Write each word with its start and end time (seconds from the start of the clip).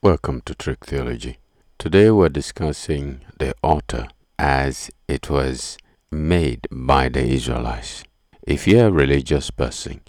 Welcome 0.00 0.42
to 0.42 0.54
Trick 0.54 0.86
Theology. 0.86 1.38
Today 1.76 2.08
we're 2.12 2.28
discussing 2.28 3.22
the 3.36 3.52
altar 3.64 4.06
as 4.38 4.92
it 5.08 5.28
was 5.28 5.76
made 6.12 6.68
by 6.70 7.08
the 7.08 7.24
Israelites. 7.24 8.04
If 8.46 8.68
you're 8.68 8.86
a 8.86 8.92
religious 8.92 9.50
person, 9.50 10.02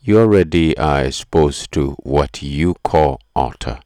you 0.00 0.18
already 0.18 0.74
are 0.78 1.04
exposed 1.04 1.72
to 1.72 1.90
what 2.04 2.40
you 2.40 2.76
call 2.82 3.20
altar 3.36 3.80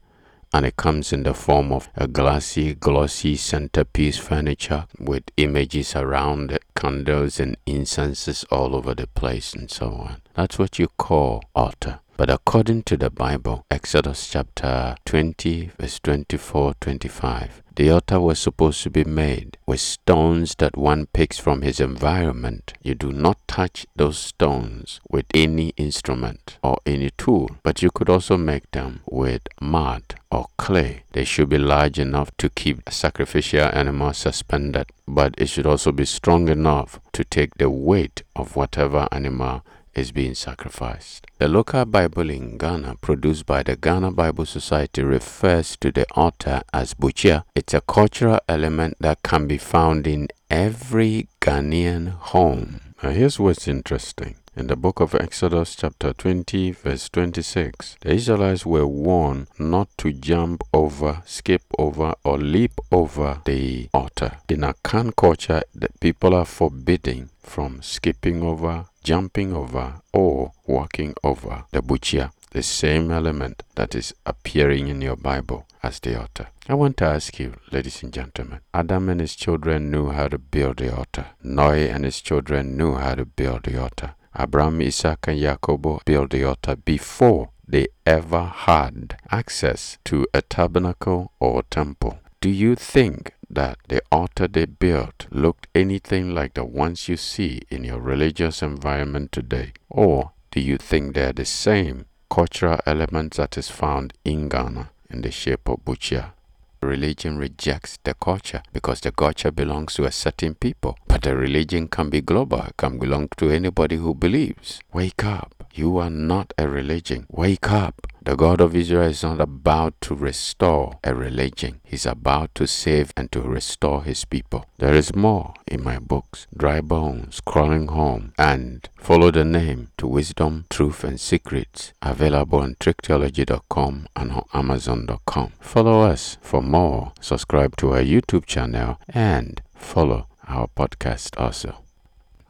and 0.55 0.65
it 0.65 0.77
comes 0.77 1.13
in 1.13 1.25
the 1.25 1.35
form 1.35 1.73
of 1.73 1.89
a 1.97 2.07
glassy, 2.07 2.75
glossy 2.75 3.35
centerpiece 3.35 4.17
furniture 4.17 4.87
with 5.01 5.25
images 5.37 5.97
around 5.97 6.53
it, 6.53 6.63
candles 6.77 7.41
and 7.41 7.57
incenses 7.67 8.45
all 8.53 8.77
over 8.77 8.95
the 8.95 9.09
place, 9.09 9.55
and 9.55 9.73
so 9.73 9.89
on. 9.89 10.23
That's 10.35 10.57
what 10.57 10.79
you 10.79 10.87
call 10.97 11.43
altar. 11.53 11.99
But 12.19 12.31
according 12.31 12.83
to 12.91 12.97
the 12.97 13.11
Bible, 13.11 13.65
Exodus 13.71 14.29
chapter 14.29 14.97
20, 15.05 15.71
verse 15.79 16.01
24 16.01 16.75
25, 16.81 17.63
the 17.77 17.91
altar 17.91 18.19
was 18.19 18.41
supposed 18.41 18.83
to 18.83 18.91
be 18.91 19.05
made 19.05 19.57
with 19.67 19.79
stones 19.79 20.57
that 20.59 20.77
one 20.77 21.07
picks 21.07 21.39
from 21.39 21.63
his 21.63 21.79
environment. 21.79 22.73
You 22.83 22.97
do 22.97 23.13
not 23.13 23.39
touch 23.47 23.87
those 23.95 24.19
stones 24.19 24.99
with 25.09 25.27
any 25.33 25.69
instrument 25.77 26.59
or 26.61 26.79
any 26.85 27.11
tool, 27.11 27.53
but 27.63 27.83
you 27.83 27.91
could 27.93 28.11
also 28.11 28.37
make 28.37 28.69
them 28.73 29.03
with 29.09 29.43
mud 29.61 30.17
or 30.33 30.47
clay. 30.57 31.05
They 31.13 31.23
should 31.23 31.51
be 31.51 31.59
large 31.59 32.01
enough 32.01 32.37
to 32.39 32.51
keep 32.51 32.81
a 32.85 32.91
sacrificial 32.91 33.71
animal 33.73 34.13
suspended, 34.13 34.91
but 35.07 35.37
it 35.39 35.47
should 35.47 35.67
also 35.67 35.93
be 35.93 36.05
strong 36.05 36.49
enough 36.49 36.99
to 37.13 37.23
take 37.23 37.55
the 37.59 37.71
weight 37.71 38.23
of 38.35 38.57
whatever 38.57 39.07
animal 39.13 39.63
is 39.95 40.13
being 40.13 40.35
sacrificed. 40.35 41.27
The 41.39 41.49
local 41.49 41.85
Bible 41.85 42.31
in 42.31 42.59
Ghana, 42.59 42.97
produced 43.01 43.47
by 43.47 43.63
the 43.63 43.77
Ghana 43.77 44.13
Bible 44.13 44.47
Society, 44.47 45.03
refers 45.03 45.77
to 45.77 45.91
the 45.91 46.07
altar 46.13 46.63
as 46.73 46.95
Bukyia. 46.95 47.45
It's 47.55 47.75
a 47.75 47.81
cultural 47.81 48.41
element 48.49 48.97
that 49.01 49.23
can 49.23 49.47
be 49.47 49.59
found 49.59 50.07
in 50.07 50.29
every 50.51 51.29
Ghanaian 51.41 52.09
home. 52.09 52.81
Now, 53.03 53.11
here's 53.11 53.39
what's 53.39 53.69
interesting. 53.69 54.37
In 54.59 54.67
the 54.67 54.75
book 54.75 54.99
of 54.99 55.15
Exodus, 55.15 55.77
chapter 55.77 56.13
20, 56.13 56.73
verse 56.73 57.09
26, 57.11 57.99
the 58.01 58.11
Israelites 58.11 58.67
were 58.67 58.89
warned 58.89 59.47
not 59.57 59.89
to 59.99 60.13
jump 60.13 60.65
over, 60.75 61.23
skip 61.25 61.63
over, 61.79 62.15
or 62.25 62.39
leap 62.39 62.73
over 62.91 63.41
the 63.45 63.89
altar. 63.95 64.39
In 64.49 64.63
Akan 64.63 65.15
culture, 65.15 65.63
the 65.73 65.91
people 66.01 66.35
are 66.35 66.45
forbidden 66.45 67.31
from 67.41 67.83
skipping 67.83 68.43
over, 68.43 68.87
jumping 69.05 69.55
over, 69.55 70.03
or 70.13 70.51
walking 70.67 71.15
over 71.23 71.63
the 71.71 71.81
Bukyia, 71.81 72.33
the 72.51 72.65
same 72.65 73.13
element 73.13 73.63
that 73.77 73.95
is 73.95 74.13
appearing 74.27 74.89
in 74.89 75.01
your 75.01 75.17
Bible 75.17 75.69
as 75.85 76.01
the 76.01 76.19
altar. 76.19 76.49
I 76.69 76.75
want 76.75 76.97
to 76.97 77.05
ask 77.05 77.39
you, 77.39 77.55
ladies 77.71 78.03
and 78.03 78.13
gentlemen, 78.13 78.59
Adam 78.75 79.09
and 79.09 79.21
his 79.21 79.37
children 79.37 79.93
knew 79.93 80.11
how 80.11 80.27
to 80.27 80.37
build 80.39 80.79
the 80.79 80.93
altar. 80.93 81.27
Noah 81.45 81.77
and 81.77 82.05
his 82.05 82.21
children 82.21 82.77
knew 82.77 82.97
how 82.97 83.15
to 83.15 83.25
build 83.25 83.63
the 83.63 83.81
altar. 83.81 84.15
Abraham, 84.39 84.81
Isaac, 84.81 85.27
and 85.29 85.41
Jacob 85.41 86.05
built 86.05 86.31
the 86.31 86.45
altar 86.45 86.77
before 86.77 87.51
they 87.67 87.89
ever 88.07 88.45
had 88.45 89.19
access 89.31 89.99
to 90.05 90.27
a 90.33 90.43
tabernacle 90.43 91.33
or 91.41 91.63
temple. 91.65 92.21
Do 92.41 92.49
you 92.49 92.77
think 92.77 93.35
that 93.51 93.79
the 93.89 94.01
altar 94.13 94.47
they 94.47 94.67
built 94.67 95.27
looked 95.31 95.67
anything 95.75 96.35
like 96.35 96.55
the 96.55 96.65
ones 96.65 97.09
you 97.09 97.17
see 97.17 97.63
in 97.69 97.85
your 97.85 97.99
religious 97.99 98.63
environment 98.63 99.33
today? 99.33 99.73
Or 99.91 100.33
do 100.51 100.61
you 100.61 100.77
think 100.79 101.15
they're 101.15 101.33
the 101.33 101.45
same 101.45 102.07
cultural 102.31 102.79
elements 102.87 103.39
that 103.39 103.59
is 103.59 103.69
found 103.69 104.13
in 104.25 104.49
Ghana 104.49 104.91
in 105.11 105.23
the 105.23 105.31
shape 105.31 105.69
of 105.69 105.85
Bukyia? 105.85 106.33
Religion 106.81 107.39
rejects 107.39 107.99
the 108.05 108.15
culture 108.15 108.63
because 108.73 109.01
the 109.01 109.11
culture 109.11 109.51
belongs 109.51 109.95
to 109.95 110.05
a 110.05 110.13
certain 110.13 110.55
people. 110.55 110.97
But 111.09 111.27
a 111.27 111.35
religion 111.35 111.89
can 111.89 112.11
be 112.11 112.21
global, 112.21 112.67
can 112.77 112.99
belong 112.99 113.29
to 113.39 113.51
anybody 113.51 113.97
who 113.97 114.15
believes. 114.15 114.81
Wake 114.93 115.25
up. 115.25 115.55
You 115.75 115.97
are 115.99 116.11
not 116.11 116.53
a 116.59 116.69
religion. 116.69 117.27
Wake 117.31 117.71
up. 117.71 118.07
The 118.23 118.37
God 118.37 118.61
of 118.61 118.77
Israel 118.77 119.09
is 119.09 119.23
not 119.23 119.41
about 119.41 119.95
to 120.03 120.15
restore 120.15 120.99
a 121.03 121.15
religion. 121.15 121.81
He's 121.83 122.05
about 122.05 122.55
to 122.57 122.67
save 122.67 123.13
and 123.17 123.33
to 123.33 123.41
restore 123.41 124.03
his 124.05 124.27
people. 124.27 124.67
There 124.77 124.93
is 124.93 125.15
more 125.15 125.55
in 125.67 125.83
my 125.83 125.99
books. 125.99 126.47
Dry 126.55 126.83
Bones, 126.83 127.41
Crawling 127.41 127.89
Home, 127.89 128.35
and 128.37 128.87
Follow 128.99 129.31
the 129.31 129.45
Name 129.45 129.89
to 129.97 130.07
Wisdom, 130.07 130.67
Truth, 130.69 131.05
and 131.05 131.19
Secrets. 131.19 131.95
Available 132.03 132.59
on 132.59 132.75
tricktheology.com 132.75 134.09
and 134.15 134.33
on 134.33 134.45
amazon.com. 134.53 135.53
Follow 135.61 136.03
us 136.03 136.37
for 136.43 136.61
more. 136.61 137.13
Subscribe 137.21 137.77
to 137.77 137.95
our 137.95 138.03
YouTube 138.03 138.45
channel 138.45 138.99
and 139.09 139.63
follow 139.75 140.27
our 140.49 140.67
podcast 140.67 141.39
also. 141.39 141.85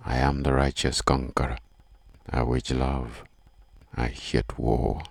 I 0.05 0.19
am 0.19 0.43
the 0.45 0.53
righteous 0.53 1.03
conqueror. 1.03 1.59
I 2.31 2.45
wage 2.45 2.71
love. 2.71 3.25
I 3.95 4.07
hate 4.07 4.57
war. 4.57 5.03